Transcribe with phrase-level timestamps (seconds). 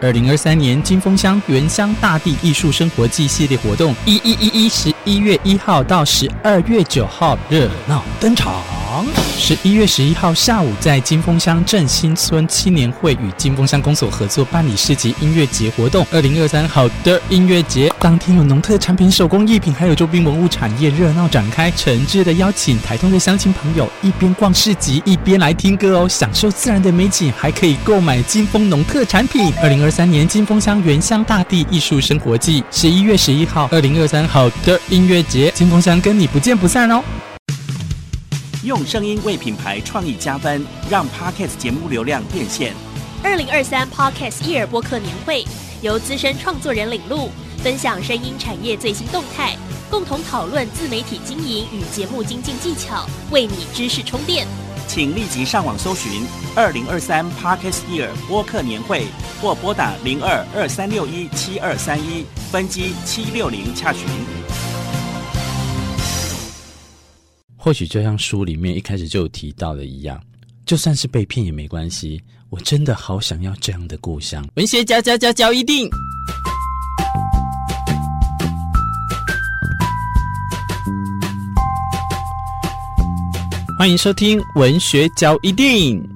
[0.00, 8.62] 二零二三年金峰乡原乡大地艺术生活季系列活动，一一一一十一月一号到十二月九号热闹登场。
[9.38, 16.04] 十一月十一号下午，在金峰乡振兴村青年会与金峰乡公所合作办理市集音乐节活动。
[16.10, 21.70] 二零二三好的音乐节当天有农特产品、手工艺品，还有周边文物产业热闹展开。
[21.72, 29.52] 诚挚的邀请台东的乡亲朋友一边逛市集一边来听歌哦，享受自然的美景，还可以购买金峰农特产品。
[29.62, 37.04] 二零二三年金峰乡原乡大地艺术生活季，十一月十一号，二零二三好的音乐节，金峰乡跟你不见不散哦。
[38.66, 42.74] 用声音为品牌创意加分，让 Podcast 节目流量变现。
[43.22, 45.44] 二零二三 Podcast Year 播客年会
[45.82, 47.30] 由资深创作人领路，
[47.62, 49.56] 分享声音产业最新动态，
[49.88, 54.44] 共同讨论自媒体经营与节目精进技巧，为你知识充电。
[54.88, 56.26] 请立即上网搜寻
[56.56, 59.06] 二零二三 Podcast Year 播客年会，
[59.40, 64.06] 或拨打零二二三六一七二三一分机七六零洽询。
[67.66, 70.22] 或许就像书里面一开始就有提到的一样，
[70.64, 72.22] 就算是被骗也没关系。
[72.48, 74.48] 我真的好想要这样的故乡。
[74.54, 75.90] 文学家家家教一定。
[83.76, 86.15] 欢迎收听文学交一定。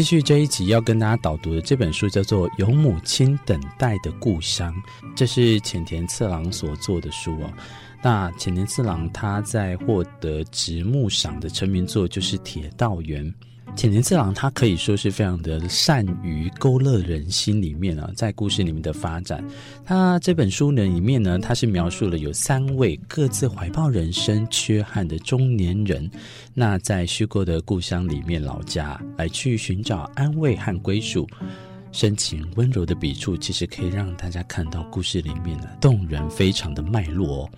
[0.00, 4.74] 继续这一集要跟大家导读的这本书叫做《有母亲等待的故乡》，
[5.14, 7.52] 这是浅田次郎所做的书哦。
[8.00, 13.22] 那浅田次郎他在获得直木赏的成名作就是《铁道员》。
[13.76, 19.42] 浅田次郎他可以说是非常的善于勾勒人心里面啊，在故事里面的发展。
[19.84, 26.10] 他这本书呢里面呢，他是描述了有三位各自怀抱人生缺憾的中年人，
[26.52, 31.26] 那在虚构的故乡里面老家来去寻找安慰和归属。
[31.90, 37.44] 深情温柔的笔触，其实可以让大家看到故事里面呢动人非常的脉络。
[37.44, 37.50] 哦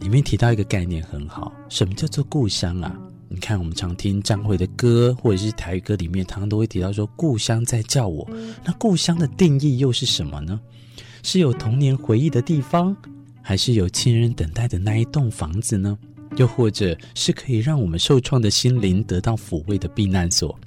[0.00, 2.96] 里面提到一个概念很好，什么叫做故乡啊？
[3.30, 8.26] 你看，我们常听张惠的歌，或者是台语歌里面，常常都会提到说“故乡在叫我”。
[8.64, 10.58] 那故乡的定义又是什么呢？
[11.22, 12.96] 是有童年回忆的地方，
[13.42, 15.98] 还是有亲人等待的那一栋房子呢？
[16.36, 20.58] 又或者是可以让我们受创的心灵得到抚慰的避难所？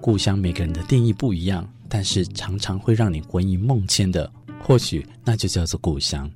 [0.00, 4.30] 故乡每个人的定义不一样，但是常常会让你魂萦梦牵的，
[4.62, 6.30] 或许那就叫做故乡。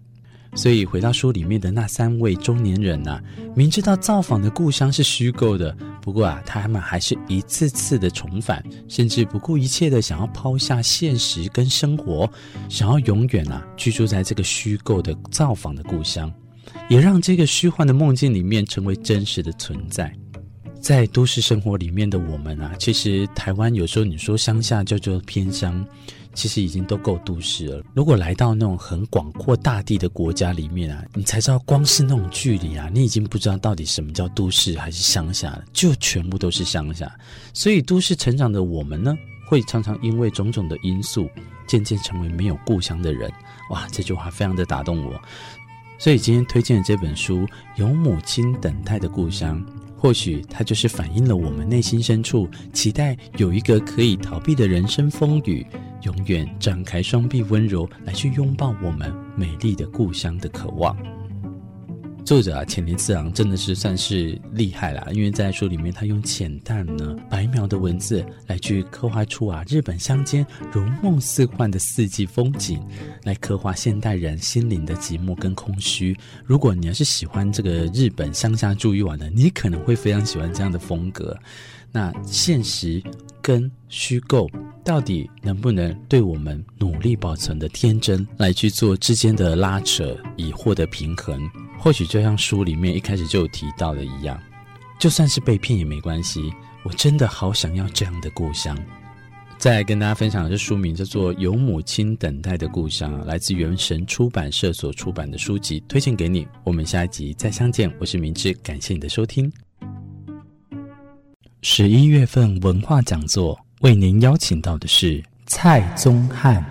[0.55, 3.23] 所以回到书里面的那三位中年人呐、啊，
[3.55, 12.31] 明知道造访的故乡是虚构的，不过啊，他们还是一次次的重返，甚至不顾一切的想要抛下现实跟生活，
[12.69, 16.33] 想要永远啊居住在这个虚构的造访的故乡，
[16.89, 20.11] 也让这个虚幻的梦境里面成为真实的存在。
[20.79, 25.85] 在都市生活里面的我们啊，其实台湾有时候你说乡下叫做偏乡。
[26.37, 27.83] 其实已经都够都市了。
[27.95, 37.11] 如果来到那种很广阔大地的国家里面啊，你才知道光是那种距离啊，你已经不知道到底什么叫都市还是乡下了，就全部都是乡下。
[37.53, 39.17] 所以都市成长的我们呢，
[39.49, 41.29] 会常常因为种种的因素，
[41.67, 43.33] 渐渐成为没有故乡的人。
[43.71, 45.21] 哇，这句话非常的打动我。
[45.99, 47.39] 所以今天推荐的这本书
[47.77, 49.65] 《有母亲等待的故乡》。
[49.99, 55.67] 或许它就是反映了我们内心深处期待有一个可以逃避的人生风雨，
[56.03, 60.95] 永远张开双臂温柔来去拥抱我们美丽的故乡的渴望。
[62.27, 72.83] 作者啊，浅田次郎真的是算是厉害了，因为在书里面，他用浅淡呢白描的文字来去刻画出啊日本乡间如梦似幻的四季风景，
[73.23, 76.17] 来刻画现代人心灵的寂寞跟空虚。
[76.45, 81.39] 如果你要是喜欢这个日本乡下住一晚的，你可能会非常喜欢这样的风格。
[81.93, 83.01] 那现实
[83.41, 84.51] 跟虚构
[84.85, 91.49] 到底能不能对我们努力保存的天真来去做之间的拉扯，以获得平衡？
[91.79, 94.41] 或许就像书里面一开始就有提到的一样，
[94.99, 96.53] 就算是被骗也没关系。
[96.83, 98.77] 我真的好想要这样的故乡。
[99.59, 106.47] 再来跟大家分享的是书名叫做《有母亲等待的故乡》，来自圆神出版社所出版的书籍，推荐给你。
[106.63, 109.51] 我们下一集再相见，我是明志，感谢你的收听。
[111.63, 116.63] 十一月份文化讲座为您邀请到的是蔡宗翰。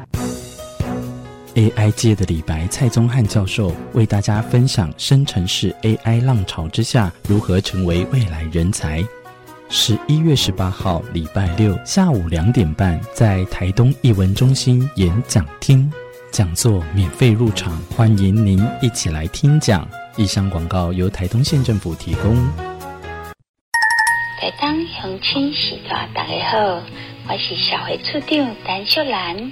[1.56, 9.02] AI 界的李白蔡宗翰教授为大家分享生成式 AI 浪潮之下如何成为未来人才。
[9.70, 15.90] 十一月十八号礼拜六下午两点半，在台东艺文中心演讲厅
[16.30, 19.88] 讲座免费入场，欢迎您一起来听讲。
[20.18, 22.75] 以上广告由台东县政府提供。
[24.46, 26.80] 台东乡亲时代大家好，
[27.28, 29.52] 我是社会处长陈秀兰。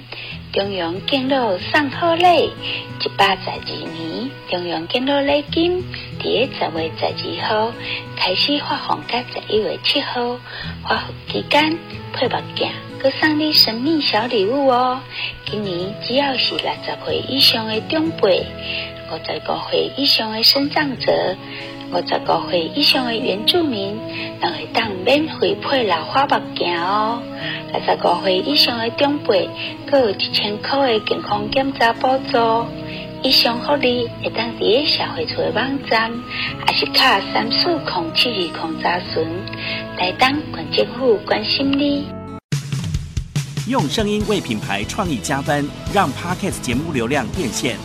[0.52, 2.52] 中央敬老送好礼，
[3.00, 5.82] 一百十二年中央敬老礼金，
[6.20, 7.72] 伫个十月十二号
[8.14, 10.38] 开始发放，到十一月七号
[10.84, 11.76] 发放期间
[12.12, 12.70] 配目镜，
[13.02, 15.00] 佮送你神秘小礼物哦。
[15.44, 18.46] 今年只要是六十岁以上的长辈，
[19.10, 21.36] 五十五岁以上的身障者，
[21.94, 23.96] 五十五岁以上的原住民，
[24.40, 27.22] 都会当免费配老花目镜哦。
[27.72, 29.48] 六十五岁以上的长辈，
[29.88, 32.66] 各有一千块的健康检查补助。
[33.22, 36.12] 以上福利会当伫个社会处的网站，
[36.66, 39.24] 还是卡三四空七二空查询。
[39.96, 42.06] 台东县政府关心你。
[43.68, 47.76] 用声音为品牌创意加分，让 Podcast 节目流量变现。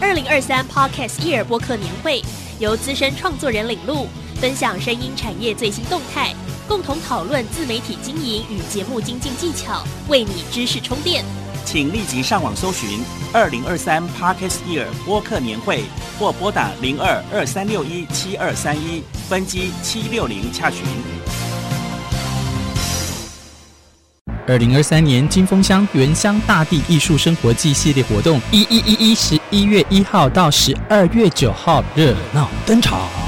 [0.00, 2.22] 二零二三 Podcast 一耳播客年会，
[2.58, 4.08] 由资深创作人领路，
[4.40, 6.34] 分享声音产业最新动态。
[6.66, 11.24] 共同讨论自媒体经营与节目精进技巧，为你知识充电。
[11.64, 13.00] 请立即上网搜寻
[13.32, 15.84] “二零二三 Podcast Year 播客年会”
[16.18, 20.84] 或拨打零二二三六一七二三一分机七六零洽询。
[24.48, 33.27] 二零二三年金峰乡原乡大地艺术生活季系列活动，一一一一十一月一号到十二月九号热闹登场。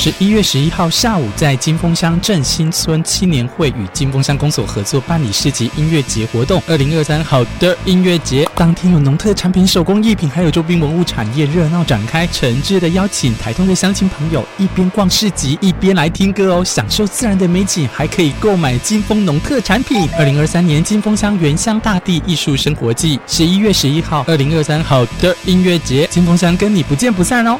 [0.00, 6.62] 十一月十一号下午，在金峰乡振兴村青年会与金峰乡公所合作办理市集音乐节活动。
[6.68, 12.24] 二零二三好的音乐节当天有农特产品、手工艺品，还有周边文物产业热闹展开。
[12.28, 20.08] 诚挚的邀请台东的乡亲朋友一边逛市集一边来听歌哦，享受自然的美景，还可以购买金峰农特产品。
[20.16, 27.58] 二零二三年金峰乡原乡大地艺术生活季，十一月十一号，二零二三好的音乐节，金峰乡跟你不见不散哦。